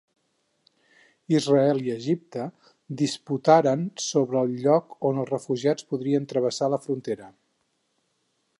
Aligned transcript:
Israel 1.39 1.81
i 1.89 1.91
Egipte 1.95 2.45
disputaren 3.01 3.83
sobre 4.05 4.41
el 4.41 4.57
lloc 4.65 4.97
on 5.11 5.21
els 5.25 5.29
refugiats 5.35 5.89
podrien 5.93 6.29
travessar 6.33 6.71
la 6.77 6.81
frontera. 6.87 7.29